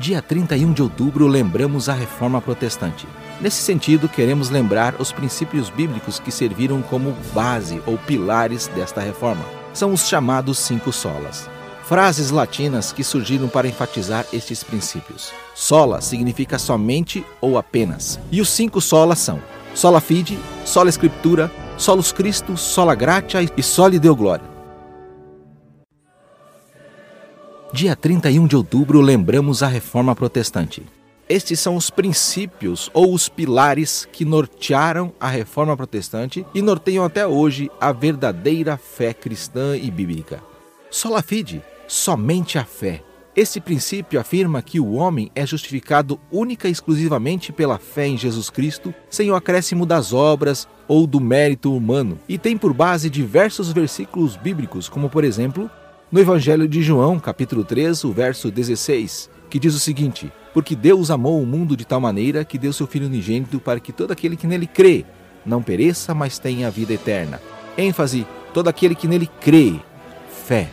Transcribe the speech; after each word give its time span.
Dia 0.00 0.22
31 0.22 0.72
de 0.72 0.80
outubro 0.80 1.26
lembramos 1.26 1.88
a 1.88 1.92
Reforma 1.92 2.40
Protestante. 2.40 3.04
Nesse 3.40 3.60
sentido, 3.60 4.08
queremos 4.08 4.48
lembrar 4.48 4.94
os 5.00 5.10
princípios 5.10 5.70
bíblicos 5.70 6.20
que 6.20 6.30
serviram 6.30 6.80
como 6.82 7.16
base 7.34 7.82
ou 7.84 7.98
pilares 7.98 8.68
desta 8.68 9.00
reforma. 9.00 9.44
São 9.74 9.92
os 9.92 10.06
chamados 10.06 10.58
cinco 10.58 10.92
solas. 10.92 11.50
Frases 11.82 12.30
latinas 12.30 12.92
que 12.92 13.02
surgiram 13.02 13.48
para 13.48 13.66
enfatizar 13.66 14.24
estes 14.32 14.62
princípios. 14.62 15.32
Sola 15.52 16.00
significa 16.00 16.60
somente 16.60 17.26
ou 17.40 17.58
apenas. 17.58 18.20
E 18.30 18.40
os 18.40 18.50
cinco 18.50 18.80
solas 18.80 19.18
são 19.18 19.42
sola 19.74 20.00
fide, 20.00 20.38
sola 20.64 20.88
escritura, 20.88 21.50
solus 21.76 22.12
Christo, 22.12 22.56
sola 22.56 22.94
gratia 22.94 23.40
e 23.56 23.62
soli 23.64 23.98
deu 23.98 24.14
glória. 24.14 24.47
Dia 27.70 27.94
31 27.94 28.46
de 28.46 28.56
outubro 28.56 28.98
lembramos 29.02 29.62
a 29.62 29.66
Reforma 29.66 30.16
Protestante. 30.16 30.82
Estes 31.28 31.60
são 31.60 31.76
os 31.76 31.90
princípios 31.90 32.90
ou 32.94 33.12
os 33.12 33.28
pilares 33.28 34.08
que 34.10 34.24
nortearam 34.24 35.12
a 35.20 35.28
Reforma 35.28 35.76
Protestante 35.76 36.46
e 36.54 36.62
norteiam 36.62 37.04
até 37.04 37.26
hoje 37.26 37.70
a 37.78 37.92
verdadeira 37.92 38.78
fé 38.78 39.12
cristã 39.12 39.76
e 39.76 39.90
bíblica. 39.90 40.42
Sola 40.90 41.20
fide, 41.20 41.62
somente 41.86 42.56
a 42.56 42.64
fé. 42.64 43.02
Esse 43.36 43.60
princípio 43.60 44.18
afirma 44.18 44.62
que 44.62 44.80
o 44.80 44.94
homem 44.94 45.30
é 45.34 45.46
justificado 45.46 46.18
única 46.32 46.68
e 46.68 46.72
exclusivamente 46.72 47.52
pela 47.52 47.78
fé 47.78 48.06
em 48.06 48.16
Jesus 48.16 48.48
Cristo, 48.48 48.94
sem 49.10 49.30
o 49.30 49.36
acréscimo 49.36 49.84
das 49.84 50.14
obras 50.14 50.66
ou 50.88 51.06
do 51.06 51.20
mérito 51.20 51.76
humano, 51.76 52.18
e 52.26 52.38
tem 52.38 52.56
por 52.56 52.72
base 52.72 53.10
diversos 53.10 53.70
versículos 53.70 54.36
bíblicos, 54.36 54.88
como 54.88 55.10
por 55.10 55.22
exemplo, 55.22 55.70
no 56.10 56.20
Evangelho 56.20 56.66
de 56.66 56.82
João, 56.82 57.18
capítulo 57.18 57.62
3, 57.62 58.04
o 58.04 58.12
verso 58.12 58.50
16, 58.50 59.28
que 59.50 59.58
diz 59.58 59.74
o 59.74 59.78
seguinte: 59.78 60.32
Porque 60.54 60.74
Deus 60.74 61.10
amou 61.10 61.40
o 61.40 61.46
mundo 61.46 61.76
de 61.76 61.84
tal 61.84 62.00
maneira 62.00 62.44
que 62.44 62.58
deu 62.58 62.72
seu 62.72 62.86
Filho 62.86 63.06
unigênito 63.06 63.60
para 63.60 63.78
que 63.78 63.92
todo 63.92 64.10
aquele 64.10 64.36
que 64.36 64.46
nele 64.46 64.66
crê 64.66 65.04
não 65.44 65.62
pereça, 65.62 66.14
mas 66.14 66.38
tenha 66.38 66.66
a 66.66 66.70
vida 66.70 66.94
eterna. 66.94 67.40
ênfase: 67.76 68.26
todo 68.54 68.68
aquele 68.68 68.94
que 68.94 69.06
nele 69.06 69.28
crê. 69.40 69.74
Fé. 70.46 70.70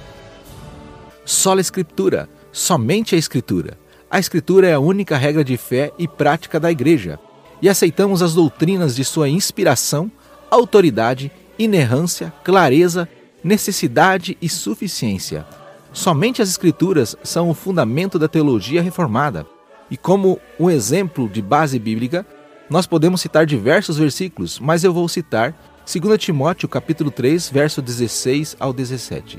Sola 1.25 1.59
Escritura, 1.59 2.29
somente 2.51 3.15
a 3.15 3.17
Escritura. 3.17 3.77
A 4.09 4.19
Escritura 4.19 4.67
é 4.67 4.73
a 4.73 4.79
única 4.79 5.17
regra 5.17 5.43
de 5.43 5.57
fé 5.57 5.91
e 5.97 6.07
prática 6.07 6.59
da 6.59 6.71
Igreja, 6.71 7.19
e 7.61 7.67
aceitamos 7.67 8.21
as 8.21 8.33
doutrinas 8.33 8.95
de 8.95 9.03
sua 9.03 9.27
inspiração, 9.27 10.09
autoridade, 10.49 11.31
inerrância, 11.57 12.31
clareza 12.43 13.09
necessidade 13.45 14.35
e 14.41 14.49
suficiência. 14.49 15.45
Somente 15.93 16.41
as 16.41 16.49
Escrituras 16.49 17.15
são 17.23 17.47
o 17.47 17.53
fundamento 17.53 18.17
da 18.17 18.27
teologia 18.27 18.81
reformada. 18.81 19.45
E 19.89 19.95
como 19.95 20.39
um 20.59 20.67
exemplo 20.67 21.29
de 21.29 21.43
base 21.43 21.77
bíblica, 21.77 22.25
nós 22.67 22.87
podemos 22.87 23.21
citar 23.21 23.45
diversos 23.45 23.97
versículos, 23.99 24.59
mas 24.59 24.83
eu 24.83 24.91
vou 24.91 25.07
citar 25.07 25.53
2 25.85 26.17
Timóteo 26.17 26.67
capítulo 26.67 27.11
3, 27.11 27.47
verso 27.51 27.83
16 27.83 28.57
ao 28.59 28.73
17. 28.73 29.37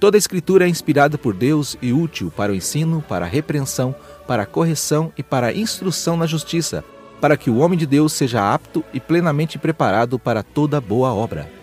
Toda 0.00 0.16
a 0.16 0.18
escritura 0.18 0.66
é 0.66 0.68
inspirada 0.68 1.16
por 1.16 1.32
Deus 1.32 1.76
e 1.80 1.92
útil 1.92 2.32
para 2.36 2.50
o 2.50 2.56
ensino, 2.56 3.04
para 3.08 3.24
a 3.24 3.28
repreensão, 3.28 3.94
para 4.26 4.42
a 4.42 4.46
correção 4.46 5.12
e 5.16 5.22
para 5.22 5.46
a 5.46 5.54
instrução 5.54 6.16
na 6.16 6.26
justiça, 6.26 6.84
para 7.20 7.36
que 7.36 7.50
o 7.50 7.58
homem 7.58 7.78
de 7.78 7.86
Deus 7.86 8.12
seja 8.12 8.52
apto 8.52 8.84
e 8.92 8.98
plenamente 8.98 9.60
preparado 9.60 10.18
para 10.18 10.42
toda 10.42 10.80
boa 10.80 11.14
obra. 11.14 11.57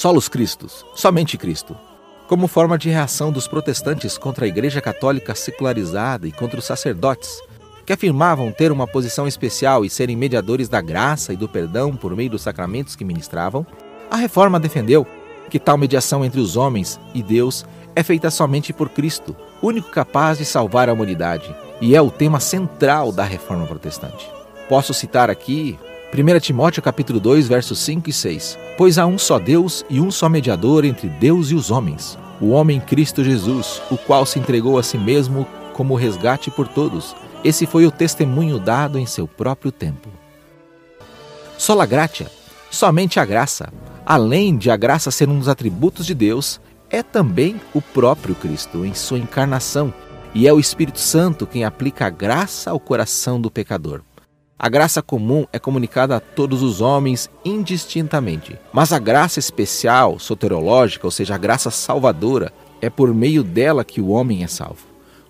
Solos 0.00 0.30
Cristos, 0.30 0.86
somente 0.94 1.36
Cristo. 1.36 1.76
Como 2.26 2.48
forma 2.48 2.78
de 2.78 2.88
reação 2.88 3.30
dos 3.30 3.46
protestantes 3.46 4.16
contra 4.16 4.46
a 4.46 4.48
Igreja 4.48 4.80
Católica 4.80 5.34
secularizada 5.34 6.26
e 6.26 6.32
contra 6.32 6.58
os 6.58 6.64
sacerdotes, 6.64 7.38
que 7.84 7.92
afirmavam 7.92 8.50
ter 8.50 8.72
uma 8.72 8.86
posição 8.86 9.28
especial 9.28 9.84
e 9.84 9.90
serem 9.90 10.16
mediadores 10.16 10.70
da 10.70 10.80
graça 10.80 11.34
e 11.34 11.36
do 11.36 11.46
perdão 11.46 11.94
por 11.94 12.16
meio 12.16 12.30
dos 12.30 12.40
sacramentos 12.40 12.96
que 12.96 13.04
ministravam, 13.04 13.66
a 14.10 14.16
reforma 14.16 14.58
defendeu 14.58 15.06
que 15.50 15.58
tal 15.58 15.76
mediação 15.76 16.24
entre 16.24 16.40
os 16.40 16.56
homens 16.56 16.98
e 17.12 17.22
Deus 17.22 17.66
é 17.94 18.02
feita 18.02 18.30
somente 18.30 18.72
por 18.72 18.88
Cristo, 18.88 19.36
único 19.60 19.90
capaz 19.90 20.38
de 20.38 20.46
salvar 20.46 20.88
a 20.88 20.94
humanidade, 20.94 21.54
e 21.78 21.94
é 21.94 22.00
o 22.00 22.10
tema 22.10 22.40
central 22.40 23.12
da 23.12 23.24
reforma 23.24 23.66
protestante. 23.66 24.26
Posso 24.66 24.94
citar 24.94 25.28
aqui 25.28 25.78
1 26.12 26.40
Timóteo 26.40 26.82
capítulo 26.82 27.20
2, 27.20 27.46
versos 27.46 27.78
5 27.78 28.10
e 28.10 28.12
6. 28.12 28.58
Pois 28.76 28.98
há 28.98 29.06
um 29.06 29.16
só 29.16 29.38
Deus 29.38 29.84
e 29.88 30.00
um 30.00 30.10
só 30.10 30.28
mediador 30.28 30.84
entre 30.84 31.08
Deus 31.08 31.52
e 31.52 31.54
os 31.54 31.70
homens, 31.70 32.18
o 32.40 32.48
homem 32.48 32.80
Cristo 32.80 33.22
Jesus, 33.22 33.80
o 33.92 33.96
qual 33.96 34.26
se 34.26 34.36
entregou 34.36 34.76
a 34.76 34.82
si 34.82 34.98
mesmo 34.98 35.46
como 35.72 35.94
resgate 35.94 36.50
por 36.50 36.66
todos. 36.66 37.14
Esse 37.44 37.64
foi 37.64 37.86
o 37.86 37.92
testemunho 37.92 38.58
dado 38.58 38.98
em 38.98 39.06
seu 39.06 39.28
próprio 39.28 39.70
tempo. 39.70 40.08
Sola 41.56 41.86
gratia, 41.86 42.28
somente 42.72 43.20
a 43.20 43.24
graça. 43.24 43.72
Além 44.04 44.56
de 44.56 44.68
a 44.68 44.76
graça 44.76 45.12
ser 45.12 45.28
um 45.28 45.38
dos 45.38 45.48
atributos 45.48 46.04
de 46.04 46.14
Deus, 46.14 46.60
é 46.90 47.04
também 47.04 47.60
o 47.72 47.80
próprio 47.80 48.34
Cristo 48.34 48.84
em 48.84 48.94
sua 48.94 49.18
encarnação, 49.18 49.94
e 50.34 50.48
é 50.48 50.52
o 50.52 50.58
Espírito 50.58 50.98
Santo 50.98 51.46
quem 51.46 51.64
aplica 51.64 52.06
a 52.06 52.10
graça 52.10 52.72
ao 52.72 52.80
coração 52.80 53.40
do 53.40 53.48
pecador. 53.48 54.02
A 54.62 54.68
graça 54.68 55.00
comum 55.00 55.46
é 55.54 55.58
comunicada 55.58 56.16
a 56.16 56.20
todos 56.20 56.62
os 56.62 56.82
homens 56.82 57.30
indistintamente, 57.42 58.58
mas 58.70 58.92
a 58.92 58.98
graça 58.98 59.38
especial, 59.38 60.18
soterológica, 60.18 61.06
ou 61.06 61.10
seja, 61.10 61.34
a 61.34 61.38
graça 61.38 61.70
salvadora, 61.70 62.52
é 62.78 62.90
por 62.90 63.14
meio 63.14 63.42
dela 63.42 63.86
que 63.86 64.02
o 64.02 64.08
homem 64.08 64.44
é 64.44 64.46
salvo. 64.46 64.84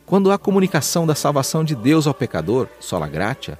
Quando 0.05 0.33
há 0.33 0.37
comunicação 0.37 1.07
da 1.07 1.15
salvação 1.15 1.63
de 1.63 1.77
Deus 1.77 2.09
ao 2.09 2.13
pecador, 2.13 2.67
sola 2.81 3.07
gratia, 3.07 3.57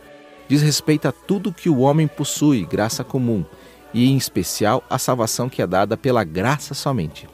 diz 0.49 0.61
respeito 0.61 1.07
a 1.07 1.13
tudo 1.13 1.53
que 1.53 1.71
o 1.71 1.79
homem 1.79 2.09
possui, 2.09 2.65
graça 2.65 3.05
comum, 3.05 3.45
e 3.95 4.11
em 4.11 4.17
especial 4.17 4.83
a 4.91 4.99
salvação 4.99 5.49
que 5.49 5.63
é 5.63 5.69
dada 5.69 5.97
pela 5.97 6.25
graça 6.25 6.75
somente. 6.75 7.29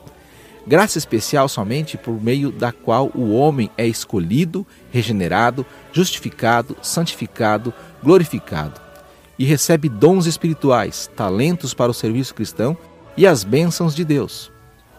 Graça 0.66 0.98
especial 0.98 1.48
somente 1.48 1.96
por 1.96 2.20
meio 2.20 2.50
da 2.50 2.72
qual 2.72 3.10
o 3.14 3.32
homem 3.32 3.70
é 3.78 3.86
escolhido, 3.86 4.66
regenerado, 4.90 5.64
justificado, 5.92 6.76
santificado, 6.82 7.72
glorificado 8.02 8.86
e 9.38 9.44
recebe 9.44 9.88
dons 9.88 10.26
espirituais, 10.26 11.10
talentos 11.14 11.74
para 11.74 11.90
o 11.90 11.94
serviço 11.94 12.34
cristão 12.34 12.76
e 13.16 13.26
as 13.26 13.44
bênçãos 13.44 13.94
de 13.94 14.04
Deus. 14.04 14.50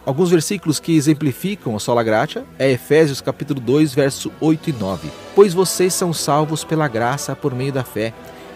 Alguns 0.06 0.30
versículos 0.30 0.80
que 0.80 0.96
exemplificam 0.96 1.76
a 1.76 1.80
sola 1.80 2.02
gratia 2.02 2.46
é 2.58 2.70
Efésios 2.70 3.20
capítulo 3.20 3.60
2, 3.60 3.92
verso 3.92 4.32
8 4.40 4.70
e 4.70 4.72
9. 4.72 5.10
Pois 5.34 5.52
vocês 5.52 5.92
são 5.92 6.12
salvos 6.12 6.64
pela 6.64 6.88
graça 6.88 7.36
por 7.36 7.54
meio 7.54 7.72
da 7.72 7.84
fé. 7.84 8.14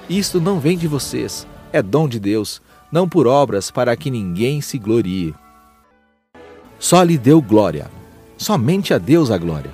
Isto 0.09 0.41
não 0.41 0.59
vem 0.59 0.79
de 0.79 0.89
vocês, 0.89 1.47
é 1.73 1.83
dom 1.83 2.09
de 2.09 2.19
Deus, 2.19 2.63
não 2.91 3.09
por 3.09 3.27
obras 3.27 3.71
para 3.71 3.95
que 3.97 4.11
ninguém 4.11 4.61
se 4.61 4.79
glorie. 4.79 5.35
Só 6.83 7.01
lhe 7.05 7.17
deu 7.17 7.41
glória. 7.41 7.89
Somente 8.37 8.93
a 8.93 8.99
Deus 8.99 9.31
a 9.31 9.39
glória. 9.39 9.71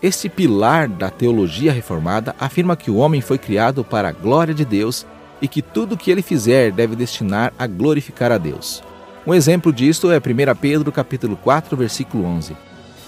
Este 0.00 0.28
pilar 0.28 0.86
da 0.86 1.10
teologia 1.10 1.72
reformada 1.72 2.36
afirma 2.38 2.76
que 2.76 2.88
o 2.88 2.98
homem 2.98 3.20
foi 3.20 3.36
criado 3.36 3.82
para 3.82 4.10
a 4.10 4.12
glória 4.12 4.54
de 4.54 4.64
Deus 4.64 5.04
e 5.42 5.48
que 5.48 5.60
tudo 5.60 5.96
o 5.96 5.98
que 5.98 6.08
ele 6.08 6.22
fizer 6.22 6.70
deve 6.70 6.94
destinar 6.94 7.52
a 7.58 7.66
glorificar 7.66 8.30
a 8.30 8.38
Deus. 8.38 8.80
Um 9.26 9.34
exemplo 9.34 9.72
disto 9.72 10.08
é 10.08 10.18
1 10.18 10.20
Pedro 10.60 10.92
capítulo 10.92 11.36
4, 11.36 11.76
versículo 11.76 12.24
11. 12.24 12.56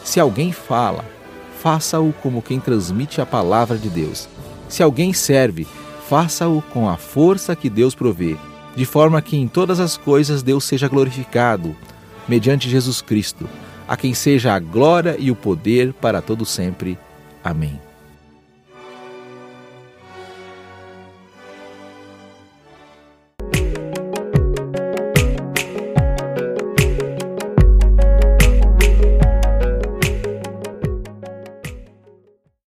Se 0.03 0.19
alguém 0.19 0.51
fala, 0.51 1.05
faça-o 1.63 2.13
como 2.15 2.43
quem 2.43 2.59
transmite 2.59 3.21
a 3.21 3.25
palavra 3.27 3.79
de 3.79 3.89
Deus. 3.89 4.29
Se 4.69 4.83
alguém 4.83 5.13
serve, 5.13 5.65
faça-o 6.09 6.61
com 6.73 6.89
a 6.89 6.97
força 6.97 7.55
que 7.55 7.71
Deus 7.71 7.95
provê, 7.95 8.37
de 8.75 8.85
forma 8.85 9.23
que 9.23 9.37
em 9.37 9.47
todas 9.47 9.79
as 9.79 9.97
coisas 9.97 10.43
Deus 10.43 10.65
seja 10.65 10.89
glorificado, 10.89 11.77
mediante 12.29 12.69
Jesus 12.69 13.01
Cristo, 13.01 13.49
a 13.87 13.97
quem 13.97 14.13
seja 14.15 14.55
a 14.55 14.59
glória 14.59 15.17
e 15.19 15.31
o 15.31 15.37
poder 15.37 15.93
para 15.95 16.21
todo 16.21 16.45
sempre. 16.45 16.99
Amém. 17.43 17.88